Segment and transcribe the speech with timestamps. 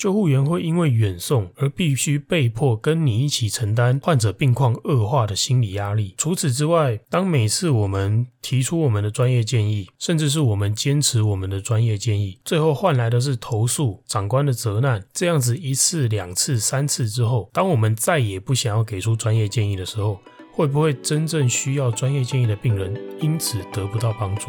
[0.00, 6.14] 救护员会因为远送而必须被迫跟你一起承担患者病况恶化的心理压力。
[6.16, 20.18] 除此之外，当每次我们提出我们的专业建议，甚至是我们坚持我们的专业建议，最后换来的是投诉、长官的责难，这样子一次、两次、三次之后，当我们再也不想要给出专业建议的时候，
[20.50, 24.48] 会不会真正需要专业建议的病人因此得不到帮助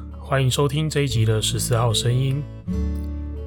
[0.31, 2.41] 欢迎收听这一集的十四号声音。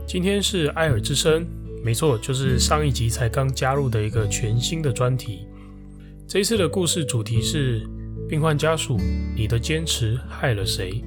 [0.06, 1.46] 今天是埃尔之声，
[1.82, 5.48] 没错，就是上一集才刚加入的一个全新的专题。
[6.28, 7.88] 这一次的故事主题是
[8.28, 9.00] 病患家属，
[9.34, 11.02] 你的坚持害了谁？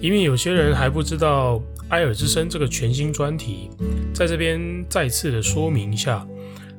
[0.00, 3.68] 因为有些人还不知道埃尔之声这个全新专题，
[4.14, 6.26] 在这边再次的说明一下，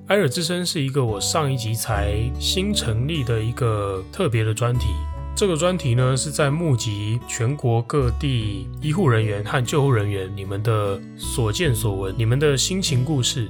[0.07, 4.87] 埃尔之声是一个我上一集才新成立的一个特别的专题。
[5.33, 13.49] 这个专题呢，是在募集全国各地医护人员和救护人员你们的所见所闻、你们的心情故事，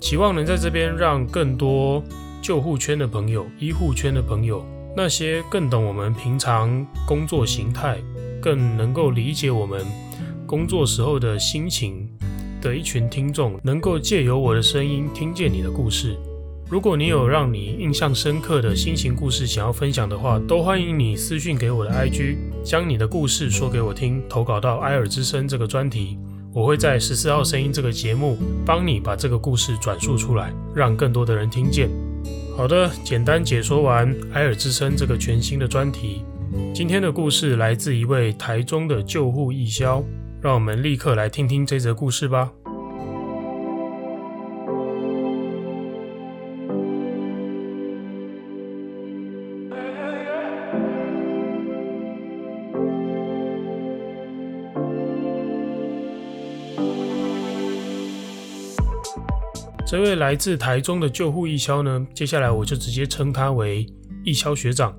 [0.00, 2.02] 期望能在这边让更多
[2.42, 7.98] 救护圈的朋友、医护圈的朋友，那些更懂我们平常工作形态、
[8.42, 9.86] 更能够理解我们
[10.44, 12.08] 工作时候的心情
[12.60, 16.16] 的一群听众，能够借由我的声音听见你的故事。
[16.70, 26.18] 如果你有让你印象深刻的心情故事想要分享的话，都欢迎你私讯给我的 IG，将你的故事说给我听，投稿到埃尔之声这个专题，
[26.52, 31.88] 我会在十四号声音这个节目帮你把这个故事转述出来，让更多的人听见。
[32.54, 36.22] 好的，简单解说完埃尔之声这个全新的专题，
[36.74, 40.04] 今天的故事来自一位台中的救护义消，
[40.42, 42.52] 让我们立刻来听听这则故事吧。
[59.90, 63.86] 这位来自台中的救护义消呢，接下来我就直接称他为
[64.22, 64.94] 义消学长。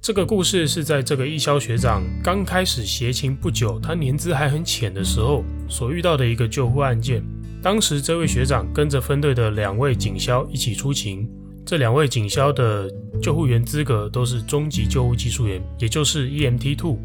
[0.00, 7.22] 这个故事是在这个义消学长刚开始协勤不久，他年资还很浅的时候所遇到的一个救护案件。
[7.62, 11.30] 当时这位学长跟着分队的两位警消一起出勤，
[11.64, 12.90] 这两位警消的
[13.22, 16.98] 救护员资格都是中级救护技术员，也就是 EMT Two。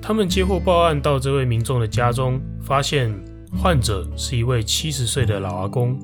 [0.00, 3.14] 他们接获报案到这位民众的家中，发现
[3.54, 6.00] 患者是一位七十岁的老阿公。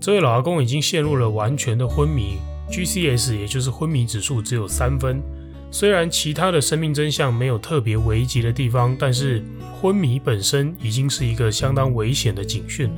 [0.00, 2.38] 这位老阿公已经陷入了完全的昏迷
[2.70, 5.20] ，GCS 也就是昏迷指数只有三分。
[5.70, 9.44] 虽然其他的生命真相没有特别危急的地方，但是
[9.80, 12.90] 昏迷本身已经是一个相当危险的警讯，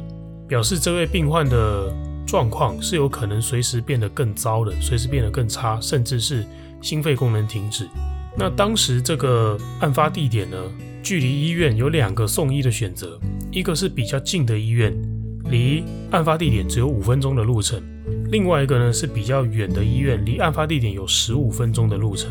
[0.46, 1.92] 表示这位病患的
[2.26, 6.44] 状况是有可能随时变得更糟的，随时变得更差，甚至是
[6.82, 7.88] 心肺功能停止。
[8.36, 10.56] 那当时这个案发地点呢，
[11.02, 13.18] 距离医院有两个送医的选择，
[13.50, 14.94] 一个是比较近的医院。
[15.50, 17.82] 离案发地点只有五分钟的路程，
[18.30, 22.30] 另外一个呢是比较远的医院，离案发地点有十五分钟的路程。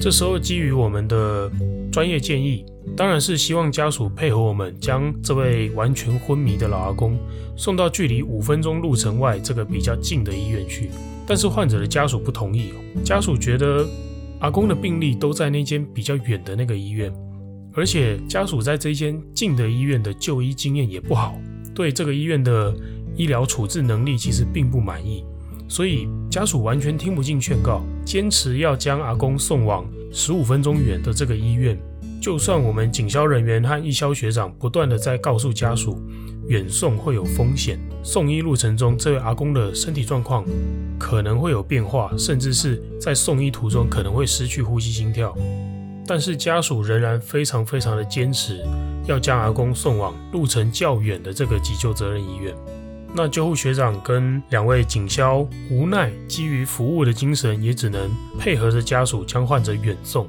[0.00, 1.50] 这时候基于我们的
[1.90, 2.64] 专业建议，
[2.96, 7.18] 当然是希望家属配合我们，将这位完全昏迷的老阿公
[7.56, 10.90] 送到距离五分钟路程外这个比较近的医院去。
[11.26, 12.72] 但是患者的家属不同意，
[13.02, 13.86] 家属觉得
[14.40, 17.12] 阿公的病历都在那间比较远的那个医院，
[17.74, 21.34] 而且家属在这间近的医院的就医经验也不好。
[21.76, 22.74] 对这个医院的
[23.16, 25.22] 医疗处置能力其实并不满意，
[25.68, 31.78] 所以家属完全听不进劝告，坚持要将阿公送往十五分钟远的这个医院。
[32.18, 36.00] 就算我们警消人员和义消学长不断地在告诉家属，
[36.48, 40.42] 远送会有风险，送医路程中这位阿公的身体状况
[40.98, 45.36] 可能会有变化，甚至是在送医途中可能会失去呼吸心跳，
[46.06, 48.64] 但是家属仍然非常非常的坚持。
[49.06, 52.52] 要将阿公送往路程较远的这个急救责任医院，
[53.14, 60.28] 那救护学长跟两位警消无奈，基于服务的精神，也只能配合着家属将患者远送。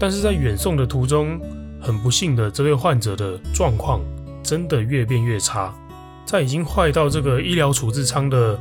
[0.00, 1.38] 但是在远送的途中，
[1.82, 4.00] 很不幸的，这位患者的状况
[4.42, 5.74] 真的越变越差。
[6.24, 8.58] 在已经坏到这个医疗处置舱的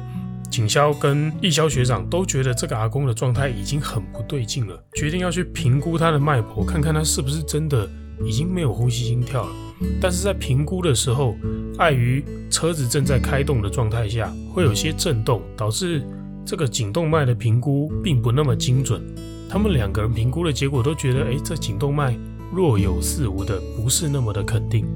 [0.50, 7.90] 警消跟义消学长都觉得这个阿公的状态已经很不对劲了，决定要去评估他的脉搏，看看他是不是真的。
[8.26, 9.52] 已经没有呼吸心跳了，
[10.02, 11.36] 但是在评估的时候，
[11.78, 16.02] 碍于车子正在开动的状态下，会有些震动，导致
[16.44, 19.00] 这个颈动脉的评估并不那么精准。
[19.48, 22.18] 他们两个人评估的结果都觉得，哎，这颈动脉
[22.52, 24.88] 若有似无的，不是那么的肯定。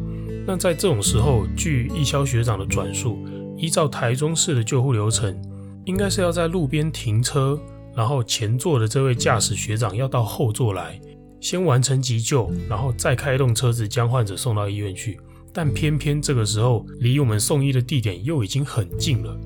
[0.47, 3.23] 那在这种时候，据义消学长的转述，
[3.57, 5.39] 依照台中市的救护流程，
[5.85, 7.59] 应该是要在路边停车，
[7.95, 10.99] 然后前座的这位驾驶学长要到后座来，
[11.39, 15.19] 先完成急救，然后再开动车子将患者送到医院去。
[15.53, 19.37] 但偏偏这个时候离我们送医的地点又已经很近了，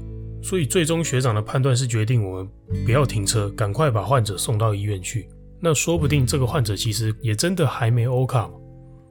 [0.43, 2.49] 所以最终学长的判断是决定我们
[2.85, 5.27] 不要停车，赶快把患者送到医院去。
[5.59, 8.47] 那说不定这个患者其实也真的还没欧卡。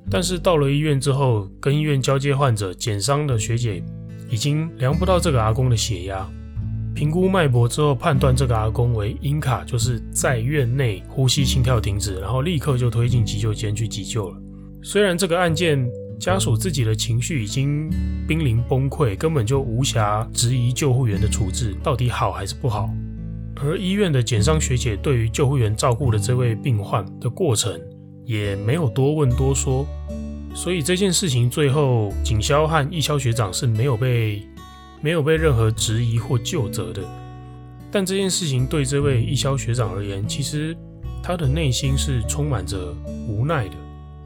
[0.09, 3.83] 但是到了医院之后，跟医院交接患者检伤的学姐
[4.35, 6.29] 已经量不到这个阿公的血压，
[6.93, 14.37] 评估脉搏之后判断这个阿公为阴卡，就是在院内呼吸心跳停止，然后立刻就推进急救间去急救了。
[14.83, 15.89] 虽然这个案件
[16.19, 17.89] 家属自己的情绪已经
[18.27, 22.91] 濒临崩溃，根本就无暇质疑救护员的处置到底好还是不好，
[23.63, 27.81] 而医院的检伤学姐对于救护员照顾的这位病患的过程，
[28.25, 29.87] 也没有多问多说，
[30.55, 34.47] 所以这件事情最后警消和义消学长是没有被
[35.03, 37.03] 没有被任何质疑或救责的。
[37.91, 40.77] 但这件事情对这位义消学长而言，其实
[41.23, 42.95] 他的内心是充满着
[43.29, 43.75] 无奈的。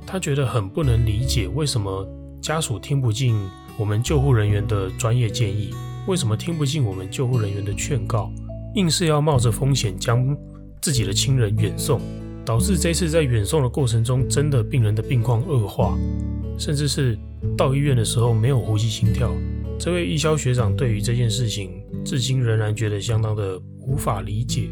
[0.06, 2.06] 他觉得很不能理解，为什么
[2.40, 3.36] 家属听不进
[3.78, 5.74] 我们救护人员的专业建议，
[6.06, 8.30] 为什么听不进我们救护人员的劝告，
[8.74, 10.36] 硬是要冒着风险将
[10.80, 12.00] 自己的亲人远送。
[12.48, 15.98] 导致这次在远送的过程中，真的病人的病况恶化，
[16.58, 17.14] 甚至是
[17.58, 19.30] 到医院的时候没有呼吸心跳。
[19.78, 24.70] 这位义消学长对于这件事情，至今仍然觉得相当的无法理解。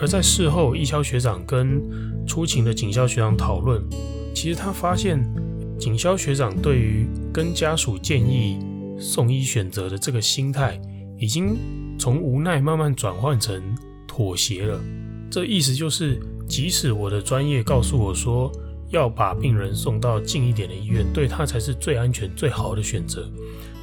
[0.00, 1.82] 而在事后，义消学长跟
[2.24, 3.82] 出勤的警消学长讨论，
[4.32, 5.20] 其实他发现
[5.80, 8.60] 警消学长对于跟家属建议
[8.96, 10.80] 送医选择的这个心态，
[11.18, 11.56] 已经
[11.98, 13.60] 从无奈慢慢转换成
[14.06, 14.80] 妥协了。
[15.28, 16.22] 这意思就是。
[16.48, 18.50] 即使我的专业告诉我说
[18.90, 23.26] 要把病人送到近一点的医院，对他才是最安全、最好的选择，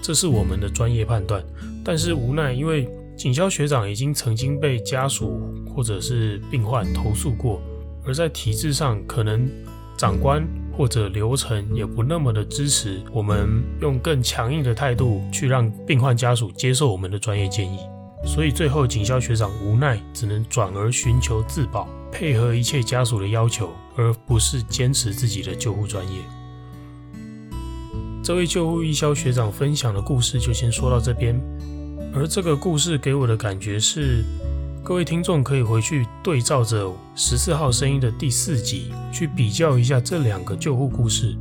[0.01, 1.43] 这是我们的专业判断。
[1.83, 7.61] 但是无奈，因为警消学长已经曾经被家属或者是病患投诉过，
[8.05, 9.49] 而在体制上，可能
[9.97, 10.47] 长官
[10.77, 17.79] 或者流程也不那么的支持我们用更强硬的态度去让病患家属接受我们的专业建议，
[18.25, 21.87] 所以最后警消学长无奈只能转而寻求自保。
[22.11, 26.21] 配合一切家属的要求，而不是坚持自己的救护专业。
[28.23, 31.39] 这位救护义消学长分享的故事就先说到这边。
[32.13, 34.23] 而这个故事给我的感觉是，
[34.83, 41.35] 各位听众可以回去对照着十四号声音的第四集，去比较一下这两个救护故事。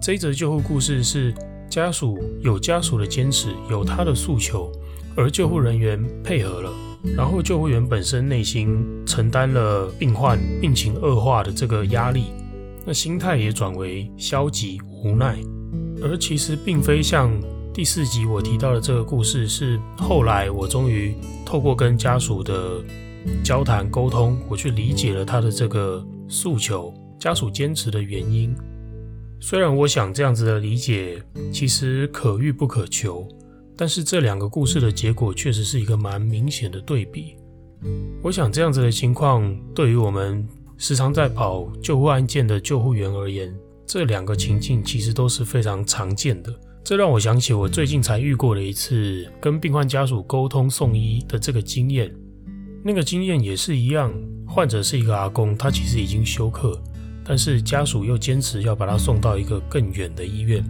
[0.00, 1.34] 这一则救护故事是
[1.68, 4.70] 家属有家属的坚持，有他的诉求，
[5.16, 6.93] 而救护人员配合了。
[7.16, 12.26] 然后救护员本身内心承担了病患病情恶化的这个压力，
[12.86, 15.38] 那心态也转为消极无奈。
[16.02, 17.30] 而其实并非像
[17.72, 21.14] 第四集我提到的这个故事，是后来我终于
[21.44, 22.82] 透过跟家属的
[23.44, 28.54] 交谈沟通，我去理解了他的这个诉求，家属坚持的原因。
[29.40, 31.22] 虽然我想这样子的理解
[31.52, 33.28] 其实可遇不可求。
[33.76, 37.36] 但是这两个故事的结果确实是一个蛮明显的对比。
[38.22, 40.46] 我想这样子的情况，对于我们
[40.78, 43.54] 时常在跑救护案件的救护员而言，
[43.86, 46.54] 这两个情境其实都是非常常见的。
[46.82, 52.14] 这让我想起我最近才遇过的一次跟病患家属沟通送医的这个经验。
[52.82, 54.12] 那个经验也是一样，
[54.46, 56.78] 患者是一个阿公，他其实已经休克，
[57.24, 60.62] 但是家属又坚持要把他送到一个更远的医院。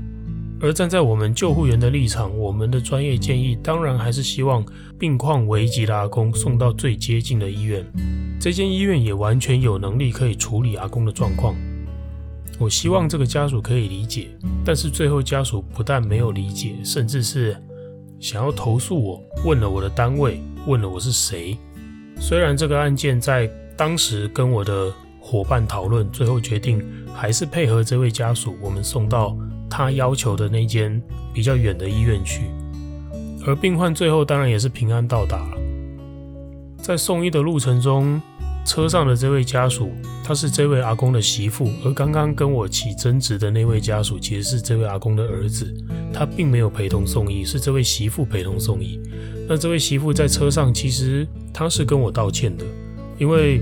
[0.60, 4.64] 而站在我们救护员的立场，我们的专业建议当然还是希望
[4.98, 7.84] 病况危急的阿公送到最接近的医院。
[8.40, 11.54] 这间医院也完全有能力可以处理阿公的状况。
[12.58, 14.28] 我希望这个家属可以理解，
[14.64, 17.56] 但是最后家属不但没有理解，甚至是
[18.20, 21.58] 想要投诉我，问了我的单位，问了我是谁。
[22.20, 26.80] 虽然这个案件在当时跟我的伙伴讨论，最后决定
[27.12, 29.36] 还是配合这位家属，我们送到。
[29.76, 31.02] 他要求的那间
[31.32, 32.42] 比较远的医院去，
[33.44, 35.58] 而病患最后当然也是平安到达了。
[36.80, 38.22] 在送医的路程中，
[38.64, 39.90] 车上的这位家属，
[40.22, 45.74] 他是这位阿公的媳妇，而刚刚跟我起争执的那位家属，其实是这位阿公的儿子，
[46.12, 49.00] 他并没有陪同送医，是这位媳妇陪同送医。
[49.48, 52.64] 那这位媳妇在车上，其实他是跟我道歉的，
[53.18, 53.60] 因为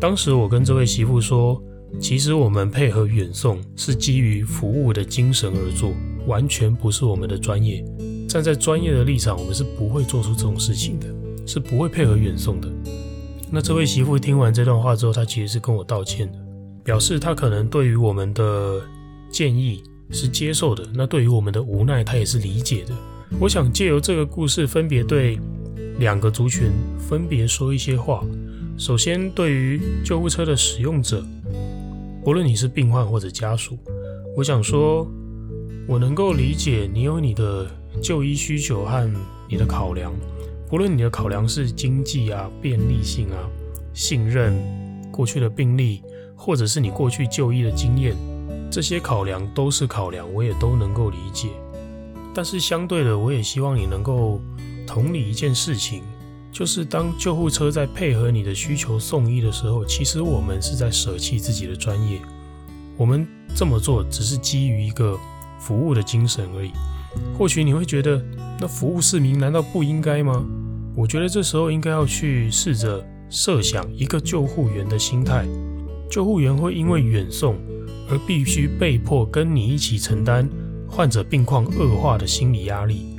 [0.00, 1.60] 当时我跟这位媳妇说，
[2.00, 5.92] 其实我们配合远送是基于服务的精神而做，
[6.26, 7.84] 完全不是我们的专业。
[8.28, 11.06] 站在专业的立场，我们是不会做出这种事情的，
[11.46, 12.68] 是不会配合远送的。
[13.50, 16.38] 那这位媳妇听完这段话之后，她其实是跟我道歉的，
[16.82, 18.80] 表示她可能对于我们的
[19.30, 22.94] 建议是接受的，那对于我们的无奈，她也是理解的。
[23.38, 25.38] 我想借由这个故事，分别对
[25.98, 28.24] 两个族群分别说一些话。
[28.78, 31.22] 首先，对于救护车的使用者，
[32.24, 33.76] 无论你是病患或者家属，
[34.36, 35.04] 我想说，
[35.88, 37.68] 我能够理解你有你的
[38.00, 39.12] 就医需求和
[39.48, 40.12] 你的考量。
[40.70, 43.50] 无论你的考量是经济啊、便利性啊、
[43.92, 44.56] 信任、
[45.10, 46.00] 过去的病例，
[46.36, 48.16] 或者是你过去就医的经验，
[48.70, 51.48] 这些考量都是考量，我也都能够理解。
[52.32, 54.40] 但是相对的，我也希望你能够
[54.86, 56.04] 同理一件事情。
[56.52, 62.20] 就是当救护车在配合你的需求送医的时候，其实我们是在舍弃自己的专业。
[62.98, 65.18] 我们这么做只是基于一个
[65.58, 66.70] 服务的精神而已。
[67.36, 68.22] 或许你会觉得，
[68.60, 70.44] 那服务市民难道不应该吗？
[70.94, 75.46] 我觉得这时候应该要去试着设想一个救护员的心态。
[76.10, 77.56] 救护员会因为远送
[78.10, 80.46] 而必须被迫跟你一起承担
[80.86, 83.16] 患者病况恶化的心理压力。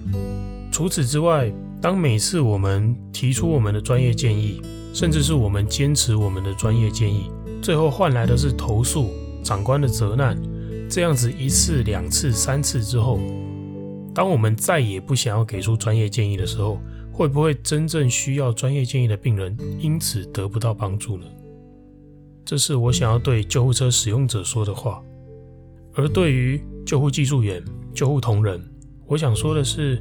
[0.71, 1.51] 除此之外，
[1.83, 4.61] 当每次我们提出我们的专业建议，
[4.93, 7.29] 甚至是我们坚持我们的专业建议，
[7.61, 9.09] 最后换来的是投诉、
[9.43, 10.41] 长官的责难，
[10.89, 13.19] 这样子一次、两次、三次之后，
[14.15, 16.79] 当我们再也不想要给出专业建议的时候，
[17.11, 21.25] 会不会真正需要专业建议的病人因此得不到帮助呢？
[22.45, 25.03] 这是我想要对救护车使用者说的话。
[25.95, 27.61] 而对于救护技术员、
[27.93, 28.57] 救护同仁，
[29.05, 29.99] 我想说的是。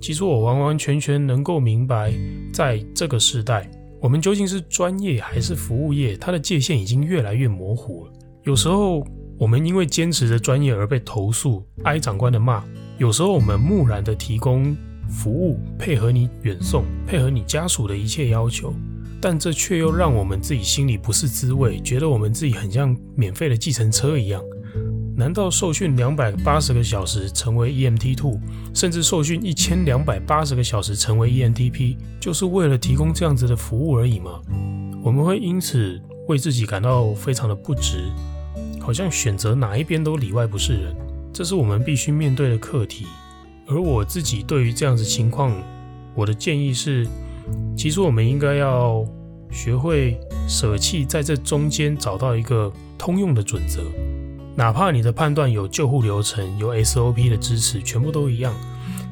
[0.00, 2.12] 其实我完完全全能够明白，
[2.52, 8.12] 在这个时代，我们究竟是专业还是服务业，它的界限已经越来越模糊了。
[8.44, 9.06] 有时候
[9.38, 12.62] 我们因为坚持着专业而被投诉、挨长官的骂；
[12.98, 14.74] 有时候我们木然的提供
[15.08, 18.72] 服务，配合你远送，配合你家属的一切要求，
[19.20, 24.42] 但这却又让我们自己心里不是滋味，觉得我们自己很像免费的计程车一样。
[25.20, 28.40] 难道受训两百八十个小时成为 EMT Two，
[28.72, 34.40] 甚至受训一千两百八十个小时成为 ENTP，就是为了提供这样子的服务而已吗？
[35.04, 38.10] 我们会因此为自己感到非常的不值，
[38.80, 40.96] 好像选择哪一边都里外不是人。
[41.34, 43.04] 这是我们必须面对的课题。
[43.66, 45.52] 而我自己对于这样子情况，
[46.14, 47.06] 我的建议是，
[47.76, 49.06] 其实我们应该要
[49.50, 53.82] 学会舍弃，在这中间找到一个通用的准则。
[54.60, 58.54] 哪怕你的判断有救护流程、有 SOP 的支持，全部都一样。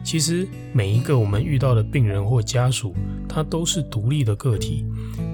[0.04, 2.94] 其实每一个我们遇到的病人或家属，
[3.26, 4.84] 他都是独立的个体。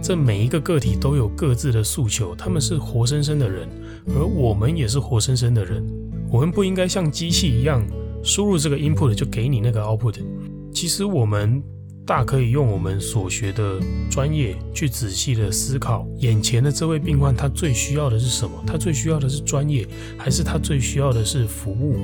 [0.01, 3.69] 这每一个个体都有各自的诉求，他们是活生生的人，
[4.17, 5.85] 而我们也是活生生的人。
[6.31, 7.85] 我们不应该像机器一样
[8.23, 10.25] 输入这个 input 就给你那个 output。
[10.73, 11.61] 其实我们。
[12.07, 13.81] 大可以用我们所学的
[14.11, 18.63] 专业去仔细的思考，眼前的这位病患他最需要的是什么？
[18.67, 19.87] 他最需要的是专业，
[20.19, 21.97] 还是他最需要的是服务？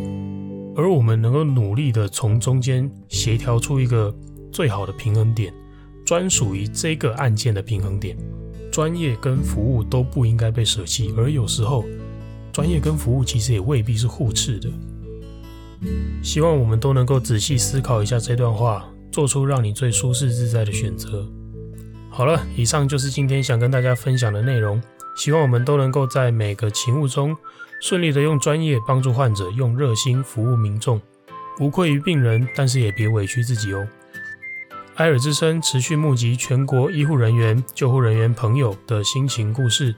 [0.75, 4.15] 而我们能够努力的从中间协调出一个
[4.51, 5.53] 最好的平衡点，
[6.07, 8.17] 专属于这个案件的平衡点。
[8.73, 11.85] 专业跟服务都不应该被舍弃，而有时候
[12.53, 14.71] 专业跟服务其实也未必是互斥的。
[16.23, 18.89] 希望我们都能够仔细思考一下这段话。
[19.11, 21.27] 做出让你最舒适自在的选择。
[22.11, 24.83] 好了，以上就是今天想跟大家分享的内容。
[25.17, 27.37] 希望我们都能够在每个勤务中
[27.81, 31.01] 顺利的用专业帮助患者，用热心服务民众，
[31.59, 33.87] 无愧于病人，但是也别委屈自己哦。
[34.97, 39.95] 埃尔之声持续募集全国医护人员、救护人员朋友的心情故事，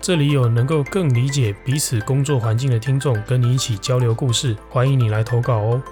[0.00, 5.82] 这里有能够更理解彼此工作环境的听众，跟你一起交流故事，欢迎你来投稿哦。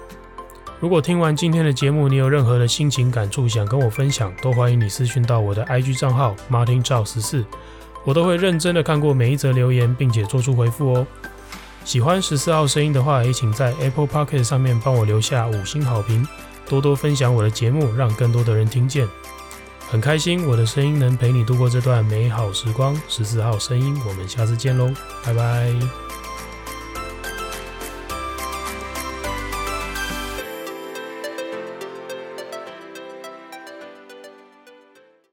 [0.79, 7.43] 如果听完今天的节目，你有任何的心情感触想跟我分享，都欢迎你私讯到我的 IG 账号 Martin Zhao 十四，
[8.05, 11.07] 我都会认真的看过每一则留言，并且做出回复哦。
[11.83, 16.25] 喜欢十四号声音的话，也请在 Apple Podcast 上面帮我留下五星好评，
[16.69, 19.05] 多多分享我的节目，让更多的人听见。
[19.89, 22.95] 很开心我的声音能陪你度过这段美好时光。
[23.09, 24.93] 十四号声音，我们下次见喽，
[25.25, 25.73] 拜拜。